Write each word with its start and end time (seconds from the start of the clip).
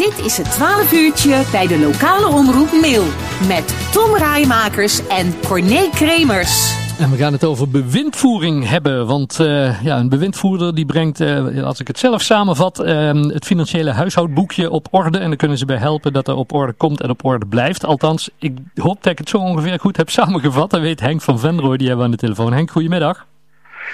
Dit 0.00 0.24
is 0.24 0.36
het 0.36 0.50
12 0.50 0.92
uurtje 0.92 1.42
bij 1.52 1.66
de 1.66 1.78
lokale 1.78 2.26
omroep 2.26 2.70
Mail. 2.80 3.04
Met 3.48 3.92
Tom 3.92 4.16
Rijmakers 4.16 5.06
en 5.06 5.40
Corné 5.46 5.88
Kremers. 5.90 6.74
En 6.98 7.10
we 7.10 7.16
gaan 7.16 7.32
het 7.32 7.44
over 7.44 7.68
bewindvoering 7.68 8.68
hebben. 8.68 9.06
Want 9.06 9.38
uh, 9.40 9.82
ja, 9.82 9.98
een 9.98 10.08
bewindvoerder 10.08 10.74
die 10.74 10.86
brengt, 10.86 11.20
uh, 11.20 11.62
als 11.64 11.80
ik 11.80 11.86
het 11.86 11.98
zelf 11.98 12.22
samenvat, 12.22 12.80
uh, 12.80 13.12
het 13.12 13.46
financiële 13.46 13.90
huishoudboekje 13.90 14.70
op 14.70 14.88
orde. 14.90 15.18
En 15.18 15.28
dan 15.28 15.36
kunnen 15.36 15.58
ze 15.58 15.64
bij 15.64 15.76
helpen 15.76 16.12
dat 16.12 16.28
er 16.28 16.34
op 16.34 16.52
orde 16.52 16.72
komt 16.72 17.00
en 17.00 17.10
op 17.10 17.24
orde 17.24 17.46
blijft. 17.46 17.84
Althans, 17.84 18.30
ik 18.38 18.58
hoop 18.74 19.02
dat 19.02 19.12
ik 19.12 19.18
het 19.18 19.28
zo 19.28 19.36
ongeveer 19.36 19.80
goed 19.80 19.96
heb 19.96 20.10
samengevat. 20.10 20.70
Dat 20.70 20.80
weet 20.80 21.00
Henk 21.00 21.20
van 21.20 21.38
Venrooy, 21.38 21.76
die 21.76 21.86
hebben 21.86 22.06
we 22.06 22.12
aan 22.12 22.18
de 22.18 22.26
telefoon. 22.26 22.52
Henk, 22.52 22.70
goedemiddag. 22.70 23.26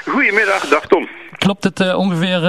Goedemiddag, 0.05 0.69
dag 0.69 0.87
Tom. 0.87 1.09
Klopt 1.39 1.65
het 1.65 1.95
ongeveer... 1.95 2.41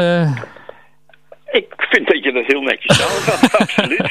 Ik 1.51 1.73
vind 1.77 2.07
dat 2.07 2.23
je 2.23 2.31
dat 2.31 2.45
heel 2.45 2.61
netjes 2.61 2.97
samenvat, 2.97 3.59
absoluut. 3.61 4.01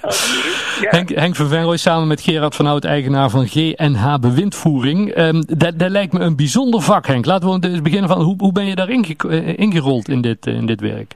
absoluut 0.00 0.78
ja. 0.80 0.90
Henk, 0.90 1.08
Henk 1.08 1.36
van 1.36 1.48
Venrooy 1.48 1.76
samen 1.76 2.08
met 2.08 2.20
Gerard 2.20 2.56
van 2.56 2.66
Hout, 2.66 2.84
eigenaar 2.84 3.30
van 3.30 3.46
GNH 3.46 4.18
Bewindvoering. 4.20 5.18
Um, 5.18 5.44
dat, 5.46 5.78
dat 5.78 5.90
lijkt 5.90 6.12
me 6.12 6.20
een 6.20 6.36
bijzonder 6.36 6.80
vak, 6.80 7.06
Henk. 7.06 7.24
Laten 7.24 7.48
we 7.48 7.68
eens 7.68 7.82
beginnen 7.82 8.08
van, 8.08 8.20
hoe, 8.20 8.34
hoe 8.38 8.52
ben 8.52 8.66
je 8.66 8.74
daar 8.74 8.88
inge, 8.88 9.14
uh, 9.26 9.58
ingerold 9.58 10.08
in 10.08 10.20
dit, 10.20 10.46
uh, 10.46 10.54
in 10.54 10.66
dit 10.66 10.80
werk? 10.80 11.12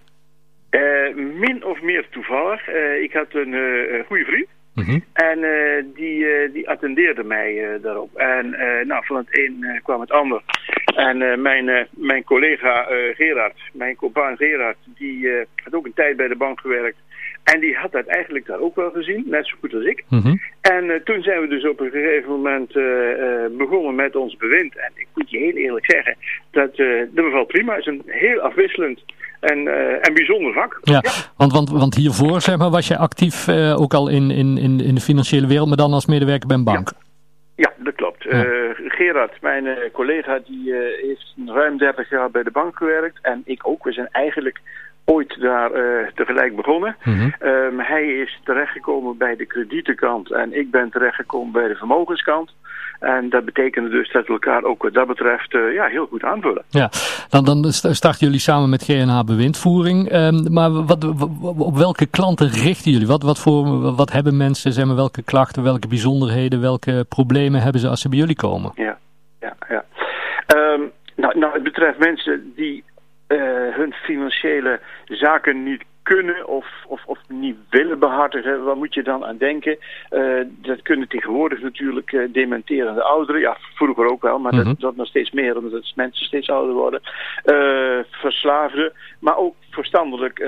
Uh, 0.71 0.80
min 1.16 1.65
of 1.65 1.83
meer 1.83 2.07
toevallig. 2.10 2.69
ik 3.02 3.13
had 3.13 3.27
een 3.30 3.55
goede 4.07 4.24
vriend. 4.24 4.47
Mm 4.75 4.85
-hmm. 4.85 5.05
En 5.12 5.39
uh, 5.39 5.85
die, 5.95 6.19
uh, 6.19 6.53
die 6.53 6.69
attendeerde 6.69 7.23
mij 7.23 7.53
uh, 7.55 7.83
daarop. 7.83 8.15
En 8.15 8.51
nou, 8.87 9.07
van 9.07 9.17
het 9.17 9.39
een 9.39 9.80
kwam 9.83 10.01
het 10.01 10.11
ander. 10.11 10.43
En 10.97 11.43
mijn, 11.43 11.89
mijn 11.91 12.25
collega 12.25 12.87
Gerard, 13.15 13.61
mijn 13.73 13.97
compaan 13.97 14.37
Gerard, 14.37 14.77
die 14.85 15.30
had 15.65 15.75
ook 15.75 15.85
een 15.85 15.95
tijd 15.95 16.16
bij 16.16 16.29
de 16.29 16.37
bank 16.37 16.61
gewerkt. 16.61 16.97
En 17.45 17.61
die 17.61 17.77
had 17.77 17.93
dat 17.93 18.07
eigenlijk 18.07 18.47
daar 18.47 18.59
ook 18.59 18.77
wel 18.77 18.91
gezien, 18.91 19.25
net 19.27 19.47
zo 19.47 19.57
goed 19.61 19.75
als 19.75 19.85
ik. 19.85 20.05
Mm 20.09 20.21
-hmm. 20.21 20.41
En 20.61 21.01
toen 21.05 21.23
zijn 21.23 21.41
we 21.41 21.46
dus 21.46 21.68
op 21.68 21.80
een 21.80 21.91
gegeven 21.91 22.30
moment 22.30 22.73
begonnen 23.59 23.95
met 23.95 24.16
ons 24.16 24.37
bewind. 24.37 24.77
En 24.77 24.93
ik 24.95 25.07
moet 25.15 25.30
je 25.30 25.39
heel 25.39 25.57
eerlijk 25.57 25.91
zeggen, 25.91 26.16
dat, 26.51 26.77
dat 26.77 27.24
bevalt 27.24 27.49
prima. 27.49 27.73
Het 27.74 27.80
is 27.80 27.87
een 27.87 28.02
heel 28.07 28.41
afwisselend 28.41 29.02
en, 29.43 29.59
uh, 29.59 30.07
en 30.07 30.15
bijzonder 30.15 30.52
vak. 30.52 30.79
Ja, 30.82 30.98
ja, 31.02 31.10
Want, 31.37 31.52
want, 31.52 31.71
want 31.71 31.95
hiervoor 31.95 32.40
zeg 32.40 32.57
maar, 32.57 32.71
was 32.71 32.88
je 32.88 32.98
actief 32.98 33.49
uh, 33.49 33.80
ook 33.80 33.95
al 33.95 34.09
in, 34.09 34.30
in, 34.30 34.59
in 34.59 34.95
de 34.95 35.01
financiële 35.01 35.46
wereld, 35.46 35.68
maar 35.68 35.76
dan 35.76 35.93
als 35.93 36.07
medewerker 36.07 36.49
bij 36.49 36.57
een 36.57 36.65
bank. 36.65 36.90
Ja. 36.90 37.01
Ja, 37.57 37.73
dat 37.76 37.95
klopt. 37.95 38.23
Ja. 38.23 38.45
Uh, 38.45 38.71
Gerard, 38.74 39.40
mijn 39.40 39.65
collega, 39.93 40.40
die 40.46 40.74
heeft 41.02 41.34
ruim 41.46 41.79
30 41.79 42.10
jaar 42.10 42.30
bij 42.30 42.43
de 42.43 42.51
bank 42.51 42.76
gewerkt. 42.76 43.18
En 43.23 43.43
ik 43.45 43.66
ook. 43.66 43.84
We 43.84 43.93
zijn 43.93 44.09
eigenlijk 44.10 44.60
ooit 45.05 45.41
daar 45.41 45.71
tegelijk 46.15 46.57
begonnen. 46.57 46.97
Mm 47.05 47.15
-hmm. 47.15 47.35
um, 47.49 47.81
hij 47.81 48.07
is 48.07 48.41
terechtgekomen 48.45 49.17
bij 49.17 49.37
de 49.37 49.47
kredietenkant 49.47 50.33
en 50.33 50.59
ik 50.59 50.71
ben 50.71 50.91
terechtgekomen 50.91 51.53
bij 51.53 51.69
de 51.69 51.75
vermogenskant. 51.75 52.53
En 53.03 53.29
dat 53.29 53.45
betekende 53.45 53.89
dus 53.89 54.13
dat 54.13 54.27
we 54.27 54.33
elkaar 54.33 54.65
ook 54.65 54.83
wat 54.83 54.95
dat 54.95 55.07
betreft 55.07 55.55
uh, 55.55 55.75
ja, 55.75 55.87
heel 55.87 56.07
goed 56.07 56.25
aanvullen. 56.25 56.65
Ja, 56.69 56.91
dan, 57.29 57.45
dan 57.45 57.73
starten 57.73 58.27
jullie 58.27 58.41
samen 58.41 58.71
met 58.71 58.85
GNH 58.85 59.25
bewindvoering. 59.25 60.13
Um, 60.13 60.53
maar 60.53 60.71
wat, 60.71 61.05
op 61.59 61.77
welke 61.77 62.07
klanten 62.07 62.49
richten 62.49 62.93
jullie? 62.93 63.07
Wat, 63.07 63.23
wat, 63.23 63.39
voor, 63.39 63.80
wat 63.97 64.12
hebben 64.12 64.37
mensen, 64.37 64.73
zeg 64.73 64.84
maar, 64.87 64.97
welke 64.97 65.23
klachten, 65.23 65.62
welke 65.62 65.89
bijzonderheden, 65.89 66.61
welke 66.61 67.05
problemen 67.09 67.61
hebben 67.62 67.81
ze 67.81 67.89
als 67.89 68.00
ze 68.00 68.09
bij 68.09 68.19
jullie 68.19 68.37
komen? 68.37 68.73
Ja, 68.75 68.99
ja, 69.41 69.56
ja. 69.69 69.84
Um, 70.56 70.91
nou, 71.17 71.39
nou, 71.39 71.53
het 71.53 71.62
betreft 71.62 71.99
mensen 71.99 72.53
die 72.56 72.84
uh, 73.33 73.75
hun 73.75 73.93
financiële 73.93 74.81
zaken 75.05 75.62
niet 75.62 75.84
kunnen 76.03 76.49
of, 76.49 76.66
of, 76.87 77.03
of 77.06 77.19
niet 77.28 77.56
willen 77.71 77.99
behartigen, 77.99 78.65
wat 78.65 78.77
moet 78.77 78.94
je 78.94 79.03
dan 79.03 79.25
aan 79.25 79.37
denken? 79.37 79.78
Uh, 80.11 80.41
dat 80.47 80.83
kunnen 80.83 81.09
tegenwoordig 81.09 81.61
natuurlijk 81.61 82.12
uh, 82.12 82.33
dementerende 82.33 83.03
ouderen, 83.03 83.41
ja 83.41 83.56
vroeger 83.75 84.11
ook 84.11 84.22
wel, 84.22 84.39
maar 84.39 84.53
mm 84.53 84.59
-hmm. 84.59 84.69
dat, 84.69 84.81
dat 84.81 84.97
nog 84.97 85.06
steeds 85.06 85.31
meer 85.31 85.56
omdat 85.56 85.93
mensen 85.95 86.27
steeds 86.27 86.51
ouder 86.51 86.75
worden. 86.75 87.01
Uh, 87.45 87.99
verslaafden, 88.11 88.93
maar 89.19 89.37
ook 89.37 89.55
verstandelijk 89.71 90.39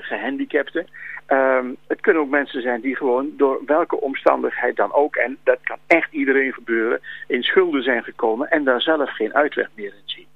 gehandicapten. 0.00 0.86
Um, 1.28 1.76
het 1.86 2.00
kunnen 2.00 2.22
ook 2.22 2.28
mensen 2.28 2.62
zijn 2.62 2.80
die 2.80 2.96
gewoon 2.96 3.30
door 3.36 3.62
welke 3.66 4.00
omstandigheid 4.00 4.76
dan 4.76 4.92
ook, 4.92 5.16
en 5.16 5.36
dat 5.44 5.58
kan 5.62 5.78
echt 5.86 6.12
iedereen 6.12 6.52
gebeuren, 6.52 7.00
in 7.26 7.42
schulden 7.42 7.82
zijn 7.82 8.02
gekomen 8.02 8.50
en 8.50 8.64
daar 8.64 8.80
zelf 8.80 9.10
geen 9.10 9.34
uitweg 9.34 9.68
meer 9.74 9.92
in 9.92 10.02
zien. 10.04 10.26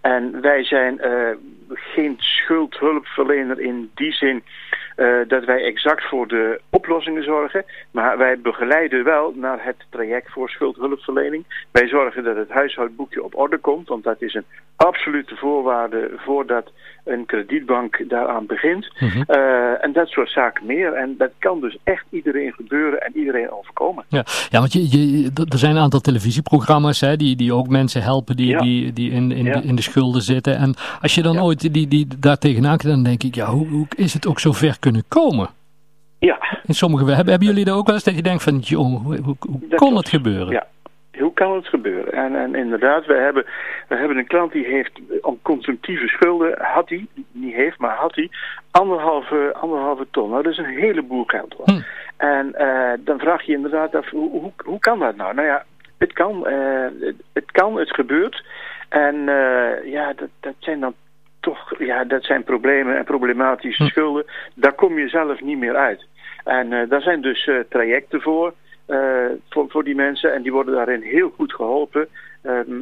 En 0.00 0.40
wij 0.40 0.64
zijn 0.64 1.00
uh, 1.04 1.28
geen 1.68 2.16
schuldhulpverlener 2.18 3.60
in 3.60 3.90
die 3.94 4.12
zin 4.12 4.42
uh, 4.96 5.28
dat 5.28 5.44
wij 5.44 5.64
exact 5.64 6.08
voor 6.08 6.28
de 6.28 6.60
oplossingen 6.70 7.24
zorgen. 7.24 7.64
Maar 7.90 8.18
wij 8.18 8.38
begeleiden 8.38 9.04
wel 9.04 9.32
naar 9.36 9.64
het 9.64 9.76
traject 9.90 10.32
voor 10.32 10.48
schuldhulpverlening. 10.48 11.44
Wij 11.70 11.88
zorgen 11.88 12.24
dat 12.24 12.36
het 12.36 12.50
huishoudboekje 12.50 13.22
op 13.22 13.36
orde 13.36 13.58
komt. 13.58 13.88
Want 13.88 14.04
dat 14.04 14.22
is 14.22 14.34
een 14.34 14.44
absolute 14.76 15.36
voorwaarde 15.36 16.10
voordat 16.16 16.70
een 17.04 17.26
kredietbank 17.26 18.04
daaraan 18.08 18.46
begint. 18.46 18.92
Mm 18.98 19.08
-hmm. 19.08 19.24
uh, 19.28 19.84
en 19.84 19.92
dat 19.92 20.08
soort 20.08 20.30
zaken 20.30 20.66
meer. 20.66 20.92
En 20.92 21.14
dat 21.18 21.30
kan 21.38 21.60
dus 21.60 21.76
echt 21.84 22.04
iedereen 22.10 22.52
gebeuren 22.52 23.00
en 23.00 23.16
iedereen 23.16 23.50
overkomen. 23.50 24.04
Ja, 24.08 24.24
ja 24.48 24.58
want 24.58 24.72
je, 24.72 24.90
je, 24.90 25.30
er 25.48 25.58
zijn 25.58 25.76
een 25.76 25.82
aantal 25.82 26.00
televisieprogramma's 26.00 27.00
hè, 27.00 27.16
die, 27.16 27.36
die 27.36 27.54
ook 27.54 27.68
mensen 27.68 28.02
helpen 28.02 28.36
die, 28.36 28.48
ja. 28.48 28.58
die, 28.58 28.92
die 28.92 29.10
in, 29.10 29.32
in, 29.32 29.44
ja. 29.44 29.60
in 29.62 29.74
de 29.74 29.82
schulden 29.82 30.22
zitten. 30.22 30.56
En 30.56 30.74
als 31.00 31.14
je 31.14 31.22
dan 31.22 31.34
ja. 31.34 31.40
ooit 31.40 31.72
die, 31.72 31.88
die 31.88 32.06
daar 32.18 32.38
tegenaan 32.38 32.76
kijkt, 32.76 32.94
dan 32.94 33.02
denk 33.02 33.22
ik, 33.22 33.34
ja, 33.34 33.46
hoe, 33.46 33.66
hoe 33.68 33.86
is 33.96 34.14
het 34.14 34.26
ook 34.26 34.40
zo 34.40 34.52
ver 34.52 34.78
kunnen 34.86 35.04
komen? 35.08 35.48
Ja. 36.18 36.38
In 36.66 36.74
sommige, 36.74 37.04
hebben, 37.04 37.34
hebben 37.34 37.48
jullie 37.48 37.66
er 37.66 37.78
ook 37.78 37.86
wel 37.86 37.94
eens 37.94 38.04
dat 38.04 38.16
je 38.16 38.22
denkt 38.22 38.42
van, 38.42 38.58
joh, 38.58 39.02
hoe, 39.04 39.20
hoe, 39.22 39.36
hoe 39.50 39.74
kon 39.74 39.96
het 39.96 40.08
gebeuren? 40.08 40.52
Ja. 40.52 40.66
Hoe 41.18 41.32
kan 41.32 41.54
het 41.54 41.66
gebeuren? 41.66 42.12
En, 42.12 42.36
en 42.36 42.54
inderdaad, 42.54 43.06
we 43.06 43.14
hebben, 43.14 43.44
we 43.88 43.96
hebben 43.96 44.16
een 44.16 44.26
klant 44.26 44.52
die 44.52 44.64
heeft 44.64 44.92
om 45.20 45.38
consumptieve 45.42 46.06
schulden, 46.06 46.54
had 46.58 46.88
hij, 46.88 47.06
niet 47.32 47.54
heeft, 47.54 47.78
maar 47.78 47.96
had 47.96 48.14
hij, 48.14 48.30
anderhalve, 48.70 49.54
anderhalve 49.60 50.06
ton. 50.10 50.30
Nou, 50.30 50.42
dat 50.42 50.52
is 50.52 50.58
een 50.58 50.78
heleboel 50.78 51.24
geld 51.24 51.54
hoor. 51.56 51.66
Hm. 51.66 51.80
En 52.16 52.54
uh, 52.58 52.92
dan 52.98 53.18
vraag 53.18 53.42
je 53.42 53.52
inderdaad 53.52 53.94
af, 53.94 54.10
hoe, 54.10 54.30
hoe, 54.30 54.52
hoe 54.64 54.78
kan 54.78 54.98
dat 54.98 55.16
nou? 55.16 55.34
Nou 55.34 55.46
ja, 55.46 55.64
het 55.98 56.12
kan, 56.12 56.44
uh, 56.46 56.86
het, 57.00 57.16
het 57.32 57.50
kan, 57.50 57.78
het 57.78 57.94
gebeurt. 57.94 58.44
En 58.88 59.14
uh, 59.14 59.92
ja, 59.92 60.12
dat, 60.12 60.28
dat 60.40 60.54
zijn 60.58 60.80
dan 60.80 60.94
toch, 61.44 61.78
ja, 61.78 62.04
dat 62.04 62.24
zijn 62.24 62.44
problemen 62.44 62.96
en 62.96 63.04
problematische 63.04 63.82
hm. 63.82 63.88
schulden. 63.88 64.24
Daar 64.54 64.72
kom 64.72 64.98
je 64.98 65.08
zelf 65.08 65.40
niet 65.40 65.58
meer 65.58 65.76
uit. 65.76 66.06
En 66.44 66.70
uh, 66.70 66.88
daar 66.88 67.02
zijn 67.02 67.20
dus 67.20 67.46
uh, 67.46 67.58
trajecten 67.68 68.20
voor, 68.20 68.54
uh, 68.88 69.26
voor, 69.48 69.64
voor 69.68 69.84
die 69.84 69.94
mensen. 69.94 70.34
En 70.34 70.42
die 70.42 70.52
worden 70.52 70.74
daarin 70.74 71.02
heel 71.02 71.32
goed 71.36 71.54
geholpen. 71.54 72.08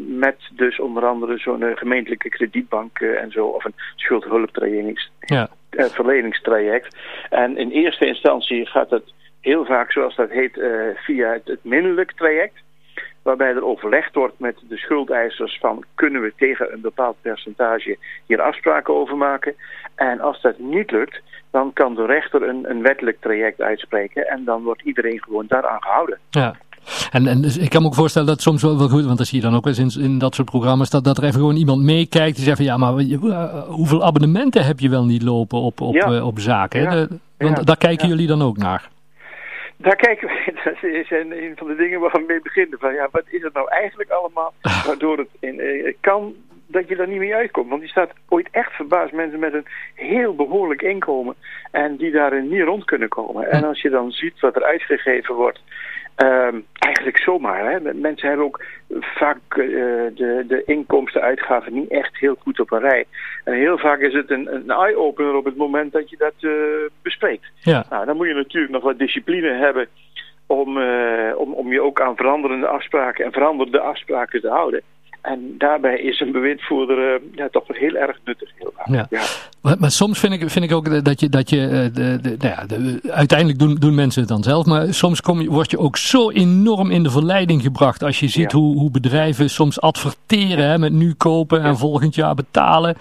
met 0.07 0.37
dus 0.53 0.81
onder 0.81 1.07
andere 1.07 1.39
zo'n 1.39 1.65
gemeentelijke 1.75 2.29
kredietbank 2.29 3.01
en 3.01 3.31
zo. 3.31 3.47
Of 3.47 3.65
een 3.65 3.75
schuldhulpverleningstraject. 3.97 6.97
Ja. 7.31 7.39
En 7.39 7.57
in 7.57 7.71
eerste 7.71 8.07
instantie 8.07 8.67
gaat 8.67 8.91
het 8.91 9.13
heel 9.41 9.65
vaak, 9.65 9.93
zoals 9.93 10.17
dat 10.17 10.31
heet, 10.31 10.61
via 10.95 11.33
het, 11.33 11.47
het 11.47 11.65
minderlijk 11.65 12.13
traject 12.13 12.63
waarbij 13.23 13.49
er 13.49 13.65
overlegd 13.65 14.15
wordt 14.15 14.39
met 14.39 14.57
de 14.69 14.77
schuldeisers 14.77 15.59
van 15.61 15.85
kunnen 15.95 16.23
we 16.23 16.33
tegen 16.37 16.73
een 16.73 16.81
bepaald 16.81 17.17
percentage 17.21 17.99
hier 18.27 18.41
afspraken 18.41 18.95
over 18.95 19.17
maken. 19.17 19.55
En 19.95 20.21
als 20.21 20.41
dat 20.41 20.59
niet 20.59 20.91
lukt, 20.91 21.21
dan 21.51 21.73
kan 21.73 21.95
de 21.95 22.07
rechter 22.07 22.43
een, 22.49 22.71
een 22.71 22.83
wettelijk 22.83 23.21
traject 23.21 23.61
uitspreken 23.61 24.29
en 24.29 24.45
dan 24.45 24.63
wordt 24.63 24.83
iedereen 24.83 25.23
gewoon 25.23 25.45
daaraan 25.49 25.83
gehouden. 25.83 26.19
Ja. 26.31 26.55
En, 27.11 27.27
en 27.27 27.43
dus 27.43 27.59
ik 27.59 27.71
kan 27.71 27.83
me 27.83 27.89
ook 27.89 27.95
voorstellen 27.95 28.29
dat 28.29 28.41
soms 28.41 28.63
wel, 28.63 28.79
wel 28.79 28.89
goed, 28.89 29.05
want 29.05 29.19
dat 29.19 29.27
zie 29.27 29.41
je 29.41 29.45
dan 29.45 29.57
ook 29.57 29.67
eens 29.67 29.79
in, 29.79 30.03
in 30.03 30.19
dat 30.19 30.35
soort 30.35 30.51
programma's, 30.51 30.91
dat, 30.91 31.05
dat 31.05 31.17
er 31.17 31.25
even 31.25 31.41
gewoon 31.41 31.57
iemand 31.57 31.83
meekijkt 31.83 32.37
die 32.37 32.45
zegt 32.45 32.57
van 32.57 32.67
ja, 32.67 32.77
maar 32.77 33.01
uh, 33.01 33.63
hoeveel 33.69 34.05
abonnementen 34.05 34.65
heb 34.65 34.81
je 34.81 34.89
wel 34.89 35.05
niet 35.05 35.23
lopen 35.23 35.59
op, 35.59 35.81
op, 35.81 35.95
ja. 35.95 36.23
op 36.23 36.39
zaken? 36.39 36.83
Ja. 36.83 36.91
De, 36.91 37.09
want 37.39 37.57
ja. 37.57 37.63
daar 37.63 37.77
kijken 37.77 38.09
jullie 38.09 38.27
dan 38.27 38.43
ook 38.43 38.57
naar. 38.57 38.91
Daar 39.83 39.97
kijken 39.97 40.29
we, 40.29 40.53
dat 40.65 40.83
is 40.83 41.11
een 41.11 41.53
van 41.57 41.67
de 41.67 41.75
dingen 41.75 42.01
waar 42.01 42.13
we 42.13 42.25
mee 42.27 42.41
beginnen. 42.41 42.79
Van 42.79 42.95
ja, 42.95 43.09
wat 43.11 43.25
is 43.27 43.43
het 43.43 43.53
nou 43.53 43.69
eigenlijk 43.69 44.11
allemaal? 44.11 44.55
Waardoor 44.87 45.19
het 45.19 45.29
in, 45.41 45.59
uh, 45.61 45.93
kan 46.01 46.35
dat 46.67 46.89
je 46.89 46.97
daar 46.97 47.09
niet 47.09 47.19
mee 47.19 47.35
uitkomt. 47.35 47.69
Want 47.69 47.81
die 47.81 47.91
staat 47.91 48.13
ooit 48.29 48.49
echt 48.51 48.73
verbaasd. 48.73 49.13
Mensen 49.13 49.39
met 49.39 49.55
een 49.55 49.67
heel 49.95 50.35
behoorlijk 50.35 50.83
inkomen. 50.83 51.35
En 51.71 51.97
die 51.97 52.11
daarin 52.11 52.49
niet 52.49 52.63
rond 52.63 52.85
kunnen 52.85 53.09
komen. 53.09 53.51
En 53.51 53.65
als 53.65 53.83
je 53.83 53.91
dan 53.91 54.11
ziet 54.11 54.41
wat 54.41 54.57
er 54.57 54.65
uitgegeven 54.65 55.35
wordt. 55.35 55.61
Um, 56.17 56.67
eigenlijk 56.79 57.19
zomaar. 57.19 57.71
Hè. 57.71 57.95
Mensen 57.95 58.29
hebben 58.29 58.47
ook 58.47 58.65
vaak 59.01 59.39
uh, 59.57 59.67
de, 60.15 60.45
de 60.49 60.63
inkomsten-uitgaven 60.65 61.73
niet 61.73 61.91
echt 61.91 62.19
heel 62.19 62.37
goed 62.39 62.61
op 62.61 62.73
een 62.73 62.81
rij. 62.81 63.05
En 63.45 63.55
heel 63.55 63.79
vaak 63.79 64.01
is 64.01 64.13
het 64.13 64.31
een, 64.31 64.55
een 64.55 64.71
eye-opener 64.71 65.35
op 65.35 65.45
het 65.45 65.57
moment 65.57 65.93
dat 65.93 66.11
je 66.11 66.17
dat 66.17 66.35
uh, 66.41 66.53
bespreekt. 67.03 67.51
Ja. 67.61 67.85
Nou, 67.91 68.07
dan 68.07 68.17
moet 68.17 68.27
je 68.27 68.35
natuurlijk 68.35 68.73
nog 68.73 68.83
wat 68.83 68.99
discipline 68.99 69.53
hebben 69.53 69.89
om, 70.47 70.79
uh, 70.79 71.33
om, 71.37 71.53
om 71.53 71.73
je 71.73 71.83
ook 71.83 72.01
aan 72.01 72.17
veranderende 72.17 72.67
afspraken 72.67 73.25
en 73.25 73.33
veranderde 73.33 73.81
afspraken 73.81 74.41
te 74.41 74.49
houden. 74.49 74.83
En 75.23 75.55
daarbij 75.59 75.99
is 75.99 76.21
een 76.21 76.33
bewindvoerder 76.33 77.21
ja, 77.35 77.49
toch 77.49 77.67
wel 77.67 77.77
heel 77.77 77.95
erg 77.95 78.19
nuttig. 78.25 78.51
Heel 78.55 78.73
ja. 78.85 79.07
ja. 79.11 79.23
Maar, 79.61 79.77
maar, 79.79 79.91
soms 79.91 80.19
vind 80.19 80.33
ik, 80.33 80.51
vind 80.51 80.65
ik 80.65 80.73
ook 80.73 81.05
dat 81.05 81.21
je, 81.21 81.29
dat 81.29 81.51
je 81.51 81.91
de, 81.93 82.19
de, 82.23 82.37
nou 82.39 82.55
ja, 82.55 82.67
de, 82.67 83.01
uiteindelijk 83.11 83.59
doen, 83.59 83.75
doen 83.75 83.95
mensen 83.95 84.21
het 84.21 84.31
dan 84.31 84.43
zelf, 84.43 84.67
maar 84.67 84.95
soms 84.95 85.21
kom 85.21 85.41
je, 85.41 85.51
word 85.51 85.71
je 85.71 85.79
ook 85.79 85.97
zo 85.97 86.31
enorm 86.31 86.91
in 86.91 87.03
de 87.03 87.11
verleiding 87.11 87.63
gebracht 87.63 88.03
als 88.03 88.21
je 88.21 88.29
ziet 88.29 88.53
hoe, 88.53 88.77
hoe 88.77 88.91
bedrijven 88.91 89.51
soms 89.51 89.81
adverteren 89.81 90.67
hè, 90.67 90.79
met 90.79 90.93
nu 90.93 91.15
kopen 91.15 91.63
en 91.63 91.77
volgend 91.77 92.15
jaar 92.15 92.35
betalen. 92.35 92.97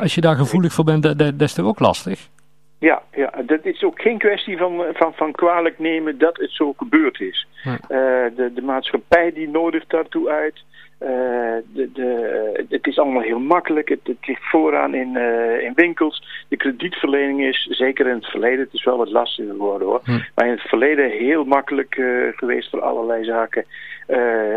als 0.00 0.14
je 0.14 0.20
daar 0.20 0.36
gevoelig 0.36 0.72
voor 0.72 0.84
bent, 0.84 1.02
dat, 1.02 1.18
dat 1.18 1.40
is 1.40 1.52
toch 1.52 1.66
ook 1.66 1.78
lastig? 1.78 2.28
Ja, 2.78 3.02
ja, 3.12 3.32
dat 3.46 3.64
is 3.64 3.82
ook 3.82 4.00
geen 4.00 4.18
kwestie 4.18 4.56
van, 4.56 4.84
van, 4.92 5.12
van 5.14 5.32
kwalijk 5.32 5.78
nemen 5.78 6.18
dat 6.18 6.36
het 6.36 6.50
zo 6.50 6.72
gebeurd 6.76 7.20
is. 7.20 7.46
Uh, 7.64 7.76
de, 8.36 8.50
de 8.54 8.62
maatschappij 8.62 9.32
die 9.32 9.48
nodigt 9.48 9.90
daartoe 9.90 10.28
uit. 10.28 10.64
Uh, 11.02 11.08
de, 11.72 11.92
de, 11.92 12.66
het 12.68 12.86
is 12.86 12.98
allemaal 12.98 13.22
heel 13.22 13.38
makkelijk. 13.38 13.88
Het, 13.88 14.00
het 14.02 14.26
ligt 14.26 14.50
vooraan 14.50 14.94
in, 14.94 15.14
uh, 15.14 15.62
in 15.62 15.72
winkels. 15.74 16.44
De 16.48 16.56
kredietverlening 16.56 17.44
is, 17.44 17.66
zeker 17.70 18.06
in 18.06 18.14
het 18.14 18.26
verleden, 18.26 18.58
het 18.58 18.72
is 18.72 18.84
wel 18.84 18.96
wat 18.96 19.10
lastiger 19.10 19.52
geworden 19.52 19.88
hoor. 19.88 20.00
Hm. 20.04 20.18
Maar 20.34 20.46
in 20.46 20.52
het 20.52 20.68
verleden 20.68 21.10
heel 21.10 21.44
makkelijk 21.44 21.94
geweest 22.36 22.70
voor 22.70 22.80
allerlei 22.80 23.24
zaken. 23.24 23.64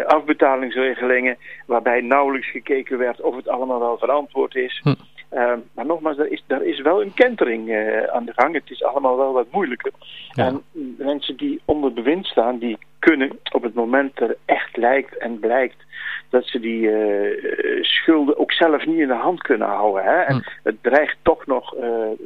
afbetalingsregelingen 0.05 1.37
waarbij 1.65 2.01
nauwelijks 2.01 2.51
gekeken 2.51 2.97
werd 2.97 3.21
of 3.21 3.35
het 3.35 3.47
allemaal 3.47 3.79
wel 3.79 3.97
verantwoord 3.97 4.55
is. 4.55 4.79
Hm. 4.83 4.93
Uh, 5.33 5.53
maar 5.73 5.85
nogmaals, 5.85 6.17
er 6.17 6.31
is, 6.31 6.43
er 6.47 6.63
is 6.63 6.81
wel 6.81 7.01
een 7.01 7.13
kentering 7.13 7.69
uh, 7.69 8.03
aan 8.03 8.25
de 8.25 8.33
gang. 8.35 8.53
Het 8.53 8.69
is 8.69 8.83
allemaal 8.83 9.17
wel 9.17 9.33
wat 9.33 9.51
moeilijker. 9.51 9.91
Ja. 10.31 10.45
En 10.45 10.63
mensen 10.97 11.37
die 11.37 11.61
onder 11.65 11.93
bewind 11.93 12.25
staan, 12.25 12.57
die 12.57 12.77
kunnen 12.99 13.39
op 13.51 13.63
het 13.63 13.73
moment 13.73 14.19
er 14.19 14.37
echt 14.45 14.77
lijkt 14.77 15.17
en 15.17 15.39
blijkt 15.39 15.85
dat 16.29 16.45
ze 16.45 16.59
die 16.59 16.81
uh, 16.81 17.83
schulden 17.83 18.37
ook 18.37 18.51
zelf 18.51 18.85
niet 18.85 18.99
in 18.99 19.07
de 19.07 19.13
hand 19.13 19.41
kunnen 19.41 19.67
houden. 19.67 20.03
Hè? 20.03 20.21
En 20.21 20.35
hm. 20.35 20.41
het 20.63 20.83
dreigt 20.83 21.17
toch 21.21 21.45
nog 21.45 21.75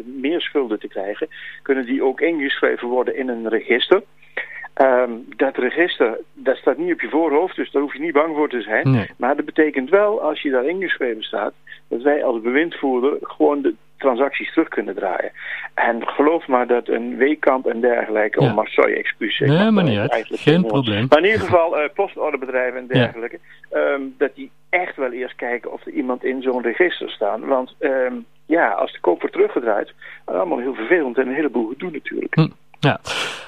meer 0.03 0.41
schulden 0.41 0.79
te 0.79 0.87
krijgen. 0.87 1.27
Kunnen 1.61 1.85
die 1.85 2.03
ook 2.03 2.21
ingeschreven 2.21 2.87
worden 2.87 3.15
in 3.15 3.27
een 3.27 3.49
register. 3.49 4.01
Um, 4.81 5.25
dat 5.36 5.57
register, 5.57 6.19
dat 6.33 6.56
staat 6.56 6.77
niet 6.77 6.94
op 6.94 7.01
je 7.01 7.10
voorhoofd, 7.10 7.56
dus 7.56 7.72
daar 7.72 7.81
hoef 7.81 7.94
je 7.94 8.00
niet 8.00 8.13
bang 8.13 8.36
voor 8.36 8.50
te 8.50 8.62
zijn. 8.62 8.92
Nee. 8.92 9.10
Maar 9.18 9.36
dat 9.36 9.45
betekent 9.45 9.89
wel, 9.89 10.22
als 10.22 10.42
je 10.42 10.50
daar 10.50 10.66
ingeschreven 10.66 11.24
staat, 11.24 11.54
dat 11.88 12.01
wij 12.01 12.24
als 12.24 12.42
bewindvoerder 12.42 13.18
gewoon 13.22 13.62
de 13.62 13.75
transacties 13.98 14.54
terug 14.54 14.68
kunnen 14.68 14.95
draaien. 14.95 15.31
En 15.74 16.07
geloof 16.07 16.48
maar 16.48 16.68
dat 16.68 16.88
een 16.88 17.18
weekkamp 17.18 17.66
en 17.66 17.81
dergelijke, 17.81 18.42
ja. 18.42 18.48
oh 18.48 18.56
maar 18.56 18.68
sorry, 18.68 18.94
excuus. 18.94 19.39
Nee, 19.39 19.72
maar 19.72 19.83
niet 19.83 19.98
uit. 19.98 20.27
Geen 20.31 20.66
probleem. 20.66 21.06
Maar 21.10 21.19
in 21.19 21.25
ieder 21.25 21.39
geval, 21.39 21.80
uh, 21.80 21.89
postorderbedrijven 21.94 22.80
en 22.80 22.88
dergelijke, 22.88 23.39
ja. 23.72 23.94
um, 23.94 24.16
dat 24.18 24.36
die 24.36 24.51
echt 24.69 24.95
wel 24.95 25.12
eerst 25.12 25.36
kijken 25.36 25.72
of 25.72 25.86
er 25.86 25.92
iemand 25.92 26.24
in 26.24 26.42
zo'n 26.42 26.62
register 26.62 27.10
staat. 27.10 27.39
Want 27.39 27.75
um, 27.80 28.25
ja, 28.45 28.69
als 28.69 28.92
de 28.92 29.00
koop 29.00 29.19
wordt 29.19 29.36
teruggedraaid, 29.36 29.94
allemaal 30.25 30.60
heel 30.60 30.74
vervelend 30.74 31.18
en 31.18 31.27
een 31.27 31.33
heleboel 31.33 31.68
gedoe 31.68 31.92
natuurlijk. 31.92 32.36
Hm. 32.36 32.48
Ja. 32.80 33.00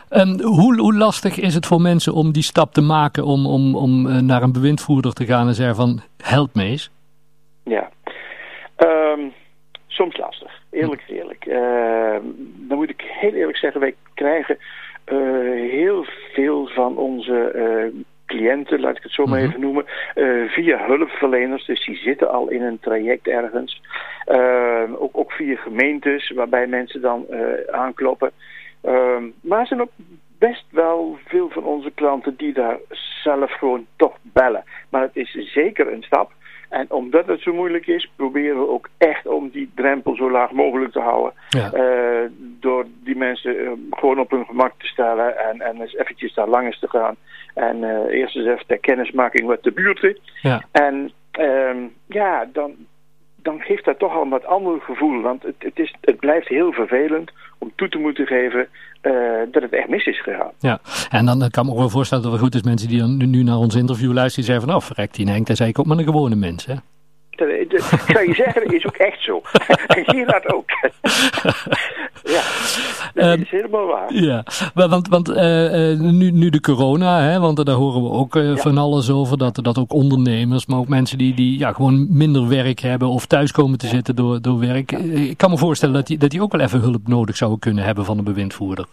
Um, 0.09 0.41
hoe, 0.41 0.79
hoe, 0.79 0.95
lastig 0.95 1.39
is 1.39 1.53
het 1.53 1.65
voor 1.65 1.81
mensen 1.81 2.13
om 2.13 2.31
die 2.31 2.43
stap 2.43 2.73
te 2.73 2.81
maken 2.81 3.25
om, 3.25 3.45
om, 3.45 3.75
om 3.75 4.05
uh, 4.05 4.19
naar 4.19 4.41
een 4.41 4.51
bewindvoerder 4.51 5.13
te 5.13 5.25
gaan 5.25 5.47
en 5.47 5.53
zeggen 5.53 5.75
van 5.75 6.01
help 6.23 6.55
me 6.55 6.63
eens? 6.63 6.91
Ja, 7.63 7.89
um, 8.77 9.33
soms 9.87 10.17
lastig. 10.17 10.51
Eerlijk 10.71 11.03
eerlijk. 11.07 11.45
Uh, 11.45 12.17
dan 12.67 12.77
moet 12.77 12.89
ik 12.89 13.01
heel 13.19 13.33
eerlijk 13.33 13.57
zeggen, 13.57 13.81
wij 13.81 13.95
krijgen 14.13 14.57
uh, 15.11 15.17
heel 15.71 16.05
veel 16.33 16.67
van 16.67 16.97
onze 16.97 17.53
cliënten, 18.27 18.79
laat 18.79 18.97
ik 18.97 19.03
het 19.03 19.11
zo 19.11 19.25
maar 19.25 19.39
even 19.39 19.59
noemen, 19.59 19.85
uh, 20.15 20.49
via 20.49 20.85
hulpverleners. 20.85 21.65
Dus 21.65 21.85
die 21.85 21.95
zitten 21.95 22.31
al 22.31 22.49
in 22.49 22.61
een 22.61 22.79
traject 22.79 23.27
ergens. 23.27 23.81
Uh, 24.27 24.83
ook, 24.97 25.17
ook, 25.17 25.31
via 25.31 25.55
gemeentes, 25.55 26.31
waarbij 26.35 26.67
mensen 26.67 27.01
dan 27.01 27.25
uh, 27.29 27.39
aankloppen. 27.71 28.31
Um, 28.81 29.33
maar 29.41 29.59
er 29.59 29.67
zijn 29.67 29.81
ook 29.81 29.91
best 30.39 30.65
wel 30.69 31.17
veel 31.25 31.49
van 31.49 31.63
onze 31.63 31.91
klanten 31.91 32.35
die 32.35 32.53
daar 32.53 32.77
zelf 33.23 33.51
gewoon 33.51 33.85
toch 33.95 34.17
bellen. 34.21 34.63
Maar 34.89 35.01
het 35.01 35.15
is 35.15 35.31
zeker 35.53 35.93
een 35.93 36.03
stap. 36.03 36.31
En 36.69 36.91
omdat 36.91 37.25
het 37.25 37.41
zo 37.41 37.53
moeilijk 37.53 37.87
is, 37.87 38.11
proberen 38.15 38.59
we 38.59 38.67
ook 38.67 38.89
echt 38.97 39.27
om 39.27 39.49
die 39.49 39.71
drempel 39.75 40.15
zo 40.15 40.31
laag 40.31 40.51
mogelijk 40.51 40.91
te 40.91 40.99
houden. 40.99 41.33
Ja. 41.49 41.73
Uh, 41.73 42.29
door 42.39 42.85
die 43.03 43.15
mensen 43.15 43.55
uh, 43.55 43.71
gewoon 43.91 44.19
op 44.19 44.31
hun 44.31 44.45
gemak 44.45 44.73
te 44.77 44.85
stellen 44.85 45.37
en, 45.37 45.61
en 45.61 45.81
eens 45.81 45.95
eventjes 45.95 46.33
daar 46.33 46.47
langs 46.47 46.79
te 46.79 46.89
gaan. 46.89 47.15
En 47.53 47.77
uh, 47.77 48.19
eerst 48.19 48.35
eens 48.35 48.47
even 48.47 48.65
ter 48.67 48.77
kennismaking 48.77 49.47
met 49.47 49.63
de 49.63 49.71
buurt. 49.71 50.19
Ja. 50.41 50.61
En 50.71 51.11
um, 51.39 51.93
ja, 52.07 52.49
dan, 52.53 52.75
dan 53.41 53.59
geeft 53.59 53.85
dat 53.85 53.99
toch 53.99 54.13
al 54.13 54.21
een 54.21 54.29
wat 54.29 54.45
ander 54.45 54.81
gevoel. 54.81 55.21
Want 55.21 55.43
het, 55.43 55.55
het, 55.59 55.79
is, 55.79 55.95
het 56.01 56.19
blijft 56.19 56.47
heel 56.47 56.71
vervelend 56.71 57.31
om 57.57 57.71
toe 57.75 57.89
te 57.89 57.97
moeten 57.97 58.25
geven 58.25 58.67
uh, 59.01 59.13
dat 59.51 59.61
het 59.61 59.73
echt 59.73 59.89
mis 59.89 60.05
is 60.05 60.21
gegaan. 60.21 60.51
Ja, 60.59 60.79
en 61.09 61.25
dan 61.25 61.49
kan 61.49 61.65
ik 61.65 61.71
me 61.71 61.77
wel 61.77 61.89
voorstellen 61.89 62.23
dat 62.23 62.33
het 62.33 62.41
goed 62.41 62.55
is 62.55 62.63
mensen 62.63 62.87
die 62.87 63.03
nu 63.03 63.43
naar 63.43 63.57
ons 63.57 63.75
interview 63.75 64.13
luisteren, 64.13 64.45
die 64.45 64.53
zeggen 64.53 64.69
van, 64.69 64.75
oh 64.75 64.85
verrekt 64.85 65.15
die 65.15 65.29
Henk, 65.29 65.47
dat 65.47 65.57
zei 65.57 65.69
ik 65.69 65.79
ook 65.79 65.85
maar 65.85 65.97
een 65.97 66.03
gewone 66.03 66.35
mens, 66.35 66.65
hè? 66.65 66.75
Dat, 67.37 67.47
ik 67.47 68.03
zou 68.07 68.27
je 68.27 68.33
zeggen, 68.33 68.63
dat 68.63 68.73
is 68.73 68.85
ook 68.85 68.95
echt 68.95 69.23
zo. 69.23 69.41
en 69.95 70.03
zie 70.05 70.25
dat 70.25 70.53
ook. 70.53 70.69
ja, 72.35 72.41
dat 73.13 73.33
um, 73.33 73.41
is 73.41 73.49
helemaal 73.49 73.85
waar. 73.85 74.13
Ja, 74.13 74.43
want, 74.73 75.07
want 75.07 75.29
uh, 75.29 75.91
uh, 75.91 75.99
nu, 75.99 76.31
nu 76.31 76.49
de 76.49 76.61
corona, 76.61 77.21
hè, 77.21 77.39
want 77.39 77.65
daar 77.65 77.75
horen 77.75 78.03
we 78.03 78.09
ook 78.09 78.35
uh, 78.35 78.49
ja. 78.49 78.55
van 78.55 78.77
alles 78.77 79.11
over, 79.11 79.37
dat, 79.37 79.59
dat 79.61 79.77
ook 79.77 79.93
ondernemers, 79.93 80.65
maar 80.65 80.79
ook 80.79 80.87
mensen 80.87 81.17
die, 81.17 81.33
die 81.33 81.59
ja, 81.59 81.73
gewoon 81.73 82.17
minder 82.17 82.47
werk 82.47 82.79
hebben 82.79 83.07
of 83.07 83.25
thuis 83.25 83.51
komen 83.51 83.77
te 83.77 83.87
zitten 83.87 84.15
door, 84.15 84.41
door 84.41 84.59
werk. 84.59 84.91
Ik 84.91 85.37
kan 85.37 85.49
me 85.49 85.57
voorstellen 85.57 85.95
dat 85.95 86.07
die, 86.07 86.17
dat 86.17 86.29
die 86.29 86.41
ook 86.41 86.51
wel 86.51 86.61
even 86.61 86.79
hulp 86.79 87.07
nodig 87.07 87.37
zouden 87.37 87.59
kunnen 87.59 87.83
hebben 87.83 88.05
van 88.05 88.17
een 88.17 88.23
bewindvoerder. 88.23 88.85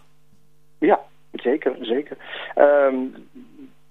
Ja, 0.79 0.99
zeker, 1.31 1.75
zeker. 1.81 2.17
Um, 2.57 3.13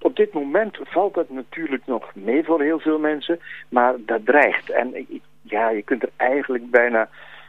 op 0.05 0.17
dit 0.17 0.33
moment 0.33 0.77
valt 0.83 1.15
dat 1.15 1.31
natuurlijk 1.31 1.83
nog 1.87 2.11
mee 2.15 2.45
voor 2.45 2.63
heel 2.63 2.79
veel 2.79 2.99
mensen, 2.99 3.39
maar 3.69 3.95
dat 3.99 4.27
dreigt. 4.27 4.71
En 4.71 5.07
ja, 5.43 5.71
je 5.71 5.83
kunt 5.83 6.03
er 6.03 6.11
eigenlijk 6.17 6.71
bijna 6.71 7.09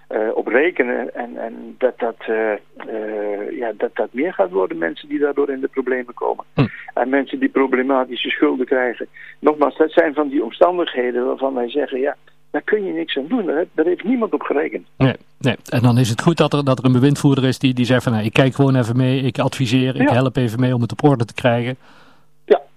uh, 0.09 0.29
op 0.33 0.47
rekenen 0.47 1.15
en, 1.15 1.37
en 1.37 1.75
dat, 1.77 1.99
dat, 1.99 2.15
uh, 2.29 2.51
uh, 2.93 3.57
ja, 3.57 3.71
dat 3.77 3.95
dat 3.95 4.13
meer 4.13 4.33
gaat 4.33 4.51
worden, 4.51 4.77
mensen 4.77 5.09
die 5.09 5.19
daardoor 5.19 5.49
in 5.49 5.59
de 5.59 5.67
problemen 5.67 6.13
komen. 6.13 6.45
Hm. 6.53 6.65
En 6.93 7.09
mensen 7.09 7.39
die 7.39 7.49
problematische 7.49 8.29
schulden 8.29 8.65
krijgen. 8.65 9.07
Nogmaals, 9.39 9.77
dat 9.77 9.91
zijn 9.91 10.13
van 10.13 10.27
die 10.27 10.43
omstandigheden 10.43 11.25
waarvan 11.25 11.53
wij 11.53 11.69
zeggen, 11.69 11.99
ja, 11.99 12.15
daar 12.51 12.61
kun 12.61 12.85
je 12.85 12.93
niks 12.93 13.17
aan 13.17 13.27
doen. 13.27 13.45
Daar 13.45 13.85
heeft 13.85 14.03
niemand 14.03 14.33
op 14.33 14.41
gerekend. 14.41 14.87
Nee, 14.97 15.15
nee. 15.39 15.55
En 15.69 15.81
dan 15.81 15.97
is 15.97 16.09
het 16.09 16.21
goed 16.21 16.37
dat 16.37 16.53
er, 16.53 16.65
dat 16.65 16.79
er 16.79 16.85
een 16.85 16.91
bewindvoerder 16.91 17.45
is 17.45 17.59
die, 17.59 17.73
die 17.73 17.85
zegt 17.85 18.03
van, 18.03 18.11
nou, 18.11 18.25
ik 18.25 18.33
kijk 18.33 18.55
gewoon 18.55 18.75
even 18.75 18.97
mee, 18.97 19.21
ik 19.21 19.39
adviseer, 19.39 20.01
ik 20.01 20.09
help 20.09 20.35
even 20.35 20.59
mee 20.59 20.75
om 20.75 20.81
het 20.81 20.91
op 20.91 21.03
orde 21.03 21.25
te 21.25 21.33
krijgen. 21.33 21.77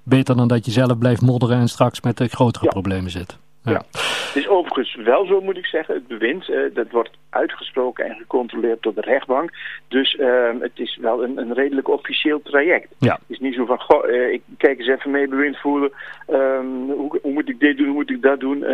Beter 0.09 0.37
dan 0.37 0.49
dat 0.49 0.65
je 0.65 0.71
zelf 0.71 0.99
blijft 0.99 1.23
modderen 1.23 1.59
en 1.59 1.69
straks 1.69 2.00
met 2.00 2.17
de 2.17 2.29
grotere 2.29 2.65
ja. 2.65 2.71
problemen 2.71 3.11
zit. 3.11 3.38
Ja. 3.62 3.73
ja. 3.73 3.83
Het 4.29 4.37
is 4.37 4.49
overigens 4.49 4.95
wel 4.95 5.27
zo, 5.27 5.41
moet 5.41 5.57
ik 5.57 5.67
zeggen. 5.67 5.95
Het 5.95 6.07
bewind, 6.07 6.49
uh, 6.49 6.75
dat 6.75 6.91
wordt 6.91 7.11
uitgesproken 7.31 8.05
en 8.05 8.17
gecontroleerd 8.17 8.83
door 8.83 8.95
de 8.95 9.00
rechtbank. 9.00 9.50
Dus 9.88 10.15
uh, 10.15 10.49
het 10.61 10.73
is 10.75 10.99
wel 11.00 11.25
een, 11.25 11.38
een 11.38 11.55
redelijk 11.55 11.88
officieel 11.88 12.43
traject. 12.43 12.95
Ja. 12.99 13.12
Het 13.12 13.23
is 13.29 13.38
niet 13.38 13.55
zo 13.55 13.65
van, 13.65 13.81
goh, 13.81 14.09
uh, 14.09 14.33
ik 14.33 14.43
kijk 14.57 14.79
eens 14.79 14.88
even 14.88 15.11
mee 15.11 15.29
bewind 15.29 15.59
voeren. 15.59 15.93
Um, 16.29 16.91
hoe, 16.91 17.19
hoe, 17.23 17.33
moet 17.33 17.49
ik 17.49 17.61
dit 17.61 17.77
doen, 17.77 17.87
hoe 17.87 17.95
moet 17.95 18.11
ik 18.11 18.23
dat 18.23 18.41
doen? 18.41 18.65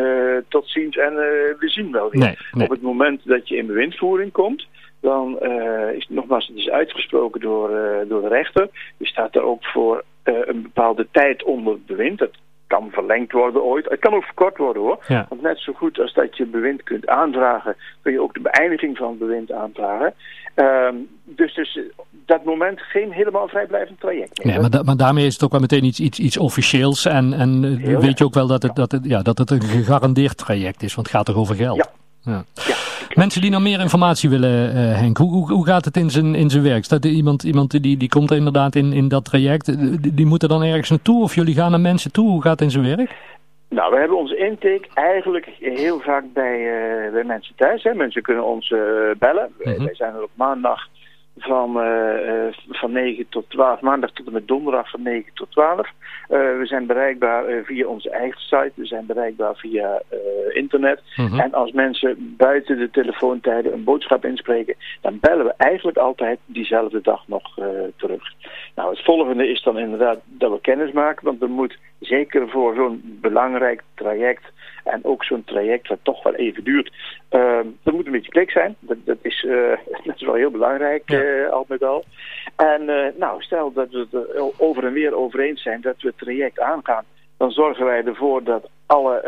tot 0.49 0.69
ziens 0.69 0.97
en 0.97 1.15
we 1.59 1.69
zien 1.69 1.93
wel 1.93 2.11
weer. 2.11 2.21
Nee, 2.21 2.37
nee. 2.53 2.65
Op 2.65 2.71
het 2.71 2.83
moment 2.83 3.21
dat 3.25 3.49
je 3.49 3.57
in 3.57 3.67
bewindvoering 3.67 4.33
komt, 4.33 4.67
dan 5.01 5.41
is 5.97 6.07
nogmaals, 6.09 6.47
het 6.47 6.57
is 6.57 6.71
uitgesproken 6.71 7.41
door, 7.41 7.71
door 8.09 8.21
de 8.21 8.29
rechter. 8.29 8.69
Je 8.97 9.07
staat 9.07 9.35
er 9.35 9.43
ook 9.43 9.65
voor 9.65 10.05
een 10.25 10.63
bepaalde 10.63 11.07
tijd 11.11 11.45
onder 11.45 11.79
bewind. 11.87 12.21
Het 12.21 12.37
kan 12.67 12.91
verlengd 12.91 13.33
worden 13.33 13.63
ooit. 13.63 13.89
Het 13.89 14.01
kan 14.01 14.15
ook 14.15 14.25
verkort 14.25 14.57
worden 14.57 14.83
hoor. 14.83 15.05
Ja. 15.09 15.27
Want 15.29 15.43
net 15.43 15.59
zo 15.59 15.73
goed 15.73 15.99
als 16.01 16.15
dat 16.15 16.37
je 16.37 16.47
bewind 16.47 16.83
kunt 16.83 17.07
aanvragen, 17.07 17.77
kun 18.03 18.13
je 18.13 18.23
ook 18.23 18.35
de 18.35 18.41
beëindiging 18.41 18.97
van 18.97 19.19
bewind 19.19 19.53
aanvragen. 19.53 20.15
Um, 20.55 21.09
dus, 21.25 21.55
dus 21.55 21.79
dat 22.27 22.45
moment 22.45 22.81
geen 22.81 23.13
helemaal 23.13 23.49
vrijblijvend 23.49 24.01
traject. 24.01 24.45
Nee, 24.45 24.61
maar, 24.61 24.71
da 24.71 24.83
maar, 24.83 24.97
daarmee 24.97 25.27
is 25.27 25.33
het 25.33 25.43
ook 25.45 25.51
wel 25.51 25.61
meteen 25.61 25.85
iets, 25.85 26.01
iets, 26.01 26.19
iets 26.19 26.39
officieels. 26.39 27.05
En, 27.07 27.33
en 27.33 27.61
weet 28.01 28.19
je 28.19 28.25
ook 28.25 28.35
wel 28.35 28.47
dat 28.47 28.63
het, 28.63 28.77
dat, 28.77 28.93
het, 28.93 29.05
ja, 29.05 29.23
dat 29.23 29.39
het 29.39 29.51
een 29.51 29.63
gegarandeerd 29.63 30.37
traject 30.37 30.83
is, 30.83 30.95
want 30.95 31.07
het 31.07 31.17
gaat 31.17 31.27
toch 31.27 31.37
over 31.37 31.55
geld. 31.55 31.77
Ja. 31.77 31.91
Ja. 32.25 32.45
ja. 32.55 32.75
Mensen 33.15 33.41
die 33.41 33.51
nog 33.51 33.63
meer 33.63 33.81
informatie 33.81 34.31
willen, 34.31 34.77
uh, 34.77 34.99
Henk, 34.99 35.17
hoe, 35.17 35.33
hoe, 35.33 35.53
hoe, 35.53 35.67
gaat 35.67 35.85
het 35.85 35.97
in 35.97 36.11
zijn, 36.11 36.35
in 36.35 36.51
zijn 36.51 36.63
werk? 36.63 36.85
Staat 36.85 37.05
er 37.05 37.11
iemand, 37.11 37.43
iemand 37.43 37.83
die, 37.83 37.97
die 37.97 38.09
komt 38.09 38.31
er 38.31 38.37
inderdaad 38.37 38.75
in, 38.75 38.93
in 38.93 39.09
dat 39.09 39.25
traject, 39.25 39.79
die, 40.03 40.15
die 40.15 40.27
moeten 40.27 40.49
dan 40.49 40.63
ergens 40.63 40.91
naartoe 40.91 41.23
of 41.23 41.35
jullie 41.35 41.55
gaan 41.55 41.71
naar 41.71 41.81
mensen 41.81 42.13
toe? 42.13 42.29
Hoe 42.29 42.43
gaat 42.43 42.53
het 42.53 42.61
in 42.61 42.71
zijn 42.71 42.97
werk? 42.97 43.15
Nou, 43.69 43.93
we 43.93 43.99
hebben 43.99 44.19
onze 44.19 44.37
intake 44.37 44.87
eigenlijk 44.95 45.49
heel 45.61 46.01
vaak 46.01 46.25
bij, 46.33 46.59
uh, 46.59 47.13
bij 47.13 47.25
mensen 47.25 47.55
thuis. 47.57 47.83
Hè. 47.83 47.95
Mensen 47.95 48.23
kunnen 48.23 48.45
ons 48.45 48.71
uh, 48.71 48.81
bellen. 49.19 49.53
Mm 49.59 49.73
-hmm. 49.73 49.85
Wij 49.85 49.95
zijn 49.95 50.15
er 50.15 50.23
op 50.23 50.31
maandag 50.35 50.89
van, 51.37 51.87
uh, 51.87 52.47
van 52.69 52.93
9 52.93 53.27
tot 53.29 53.51
12, 53.51 53.81
maandag 53.81 54.11
tot 54.13 54.27
en 54.27 54.33
met 54.33 54.49
donderdag 54.49 54.91
van 54.91 55.03
9 55.03 55.33
tot 55.35 55.51
12. 55.51 55.79
Uh, 55.79 55.89
we 56.29 56.67
zijn 56.67 56.87
bereikbaar 56.87 57.51
uh, 57.51 57.65
via 57.65 57.87
onze 57.87 58.11
eigen 58.11 58.41
site, 58.41 58.73
we 58.75 58.87
zijn 58.87 59.07
bereikbaar 59.07 59.57
via 59.57 60.03
internet. 60.53 61.03
-hmm. 61.15 61.41
En 61.41 61.53
als 61.53 61.73
mensen 61.73 62.35
buiten 62.37 62.79
de 62.79 62.91
telefoontijden 62.91 63.73
een 63.73 63.85
boodschap 63.85 64.25
inspreken, 64.25 64.75
dan 65.01 65.19
bellen 65.21 65.45
we 65.45 65.55
eigenlijk 65.57 65.97
altijd 65.97 66.39
diezelfde 66.47 67.01
dag 67.01 67.29
nog 67.29 67.59
terug. 67.97 68.33
Nou, 68.75 68.91
het 68.91 69.05
volgende 69.05 69.49
is 69.49 69.63
dan 69.63 69.79
inderdaad 69.79 70.21
dat 70.25 70.51
we 70.51 70.61
kennis 70.61 70.93
maken, 70.93 71.25
want 71.25 71.43
er 71.43 71.51
moet 71.51 71.79
zeker 72.01 72.49
voor 72.49 72.75
zo'n 72.75 73.19
belangrijk 73.21 73.83
traject 73.95 74.53
en 74.85 75.05
ook 75.05 75.25
zo'n 75.25 75.45
traject 75.45 75.89
wat 75.89 75.99
toch 76.03 76.23
wel 76.23 76.35
even 76.35 76.65
duurt. 76.65 76.93
Er 77.29 77.93
moet 77.93 78.07
een 78.07 78.13
beetje 78.13 78.31
klik 78.31 78.51
zijn. 78.51 78.77
Dat, 78.79 78.97
dat, 79.05 79.19
is, 79.23 79.43
uh, 79.43 79.77
dat 80.05 80.15
is 80.17 80.23
wel 80.23 80.35
heel 80.35 80.51
belangrijk, 80.51 81.11
ja. 81.11 81.23
uh, 81.23 81.51
al 81.51 81.65
met 81.69 81.83
al. 81.85 82.05
En 82.57 82.83
uh, 82.83 83.07
nou, 83.17 83.43
stel 83.43 83.73
dat 83.73 83.91
we 83.91 83.99
het 83.99 84.13
er 84.13 84.61
over 84.61 84.85
en 84.85 84.93
weer 84.93 85.15
over 85.15 85.41
eens 85.41 85.63
zijn 85.63 85.81
dat 85.81 86.01
we 86.01 86.09
het 86.09 86.19
traject 86.19 86.61
aangaan. 86.61 87.05
Dan 87.37 87.51
zorgen 87.51 87.85
wij 87.85 88.05
ervoor 88.05 88.45
dat 88.45 88.69
alle 88.87 89.23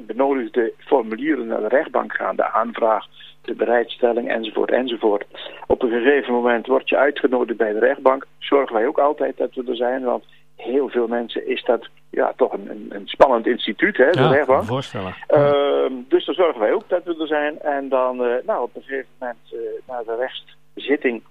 benodigde 0.00 0.72
formulieren 0.78 1.46
naar 1.46 1.60
de 1.60 1.68
rechtbank 1.68 2.12
gaan. 2.12 2.36
De 2.36 2.52
aanvraag, 2.52 3.06
de 3.42 3.54
bereidstelling 3.54 4.28
enzovoort 4.30 4.70
enzovoort. 4.70 5.24
Op 5.66 5.82
een 5.82 5.90
gegeven 5.90 6.32
moment 6.32 6.66
word 6.66 6.88
je 6.88 6.96
uitgenodigd 6.96 7.58
bij 7.58 7.72
de 7.72 7.78
rechtbank. 7.78 8.26
Zorgen 8.38 8.74
wij 8.74 8.86
ook 8.86 8.98
altijd 8.98 9.36
dat 9.36 9.54
we 9.54 9.64
er 9.68 9.76
zijn, 9.76 10.02
want 10.02 10.24
heel 10.56 10.88
veel 10.88 11.06
mensen 11.06 11.48
is 11.48 11.64
dat 11.64 11.88
ja, 12.10 12.32
toch 12.36 12.52
een, 12.52 12.70
een, 12.70 12.86
een 12.88 13.06
spannend 13.06 13.46
instituut, 13.46 13.96
hè, 13.96 14.10
de 14.10 14.20
ja, 14.20 14.30
rechtbank. 14.30 14.64
voorstellen. 14.64 15.14
Uh, 15.30 15.86
dus 16.08 16.24
dan 16.24 16.34
zorgen 16.34 16.60
wij 16.60 16.72
ook 16.72 16.88
dat 16.88 17.04
we 17.04 17.16
er 17.20 17.26
zijn. 17.26 17.60
En 17.60 17.88
dan, 17.88 18.16
uh, 18.16 18.32
nou, 18.46 18.62
op 18.62 18.76
een 18.76 18.82
gegeven 18.82 19.08
moment, 19.18 19.38
uh, 19.52 19.58
na 19.88 20.02
de 20.02 20.16
rechtszitting, 20.16 21.22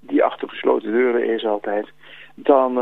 die 0.00 0.24
achter 0.24 0.48
gesloten 0.48 0.92
deuren 0.92 1.34
is 1.34 1.44
altijd, 1.44 1.88
dan 2.34 2.74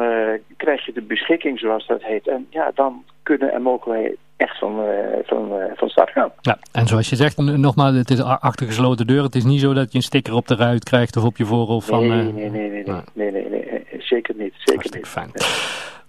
krijg 0.57 0.87
je 0.87 0.93
de 0.93 1.03
beschikking, 1.03 1.59
zoals 1.59 1.87
dat 1.87 2.03
heet. 2.03 2.29
En 2.29 2.47
ja, 2.51 2.71
dan 2.75 3.05
kunnen 3.23 3.53
en 3.53 3.63
mogen 3.63 3.93
wij 3.93 4.17
echt 4.37 4.59
van, 4.59 4.85
van, 5.25 5.53
van 5.77 5.89
start 5.89 6.11
gaan. 6.11 6.33
Ja, 6.41 6.59
en 6.73 6.87
zoals 6.87 7.09
je 7.09 7.17
zegt, 7.17 7.37
nogmaals, 7.37 7.97
het 7.97 8.11
is 8.11 8.23
achter 8.23 8.67
gesloten 8.67 9.07
deuren. 9.07 9.25
Het 9.25 9.35
is 9.35 9.45
niet 9.45 9.61
zo 9.61 9.73
dat 9.73 9.93
je 9.93 9.99
een 9.99 10.05
sticker 10.05 10.35
op 10.35 10.47
de 10.47 10.57
ruit 10.57 10.85
krijgt 10.85 11.17
of 11.17 11.25
op 11.25 11.37
je 11.37 11.45
voorhoofd 11.45 11.87
van... 11.87 12.09
Nee, 12.09 12.23
nee, 12.23 12.51
nee, 12.51 12.51
nee, 12.51 12.71
nee, 12.71 13.03
nee, 13.15 13.31
nee, 13.31 13.49
nee, 13.49 13.65
nee, 13.71 13.85
zeker 13.99 14.35
niet. 14.37 14.55
Zeker 14.57 14.75
Hartstikke 14.75 14.99
niet. 14.99 15.09
fijn. 15.09 15.31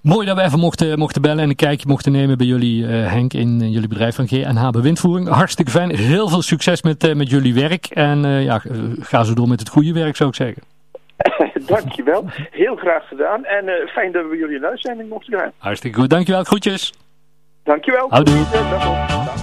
Mooi 0.01 0.25
dat 0.25 0.35
we 0.37 0.43
even 0.43 0.59
mochten, 0.59 0.99
mochten 0.99 1.21
bellen 1.21 1.43
en 1.43 1.49
een 1.49 1.55
kijkje 1.55 1.87
mochten 1.87 2.11
nemen 2.11 2.37
bij 2.37 2.47
jullie, 2.47 2.83
uh, 2.83 3.11
Henk, 3.11 3.33
in, 3.33 3.61
in, 3.61 3.71
jullie 3.71 3.87
bedrijf 3.87 4.15
van 4.15 4.27
GNH 4.27 4.69
Bewindvoering. 4.69 5.27
Hartstikke 5.27 5.71
fijn. 5.71 5.95
Heel 5.95 6.29
veel 6.29 6.41
succes 6.41 6.81
met, 6.81 7.03
uh, 7.03 7.15
met 7.15 7.29
jullie 7.29 7.53
werk. 7.53 7.85
En 7.85 8.25
uh, 8.25 8.43
ja, 8.43 8.61
ga 8.99 9.23
zo 9.23 9.33
door 9.33 9.47
met 9.47 9.59
het 9.59 9.69
goede 9.69 9.93
werk, 9.93 10.15
zou 10.15 10.29
ik 10.29 10.35
zeggen. 10.35 10.63
Dankjewel. 11.75 12.25
Heel 12.51 12.75
graag 12.75 13.07
gedaan. 13.07 13.45
En 13.45 13.87
fijn 13.87 14.11
dat 14.11 14.29
we 14.29 14.37
jullie 14.37 14.65
uitzending 14.65 15.09
mochten 15.09 15.39
gaan. 15.39 15.51
Hartstikke 15.57 15.99
goed. 15.99 16.09
Dankjewel. 16.09 16.43
Groetjes. 16.43 16.93
Dankjewel. 17.63 18.09
Houdoe. 18.09 18.43
Dag. 18.51 19.38